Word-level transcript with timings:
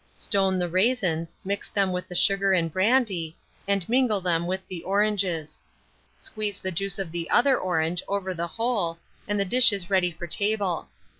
Stone 0.17 0.57
the 0.57 0.67
raisins, 0.67 1.37
mix 1.45 1.69
them 1.69 1.91
with 1.91 2.07
the 2.07 2.15
sugar 2.15 2.53
and 2.53 2.73
brandy, 2.73 3.37
and 3.67 3.87
mingle 3.87 4.19
them 4.19 4.47
with 4.47 4.67
the 4.67 4.81
oranges. 4.81 5.61
Squeeze 6.17 6.57
the 6.57 6.71
juice 6.71 6.97
of 6.97 7.11
the 7.11 7.29
other 7.29 7.55
orange 7.55 8.01
over 8.07 8.33
the 8.33 8.47
whole, 8.47 8.97
and 9.27 9.39
the 9.39 9.45
dish 9.45 9.71
is 9.71 9.91
ready 9.91 10.09
for 10.11 10.25
table. 10.25 10.87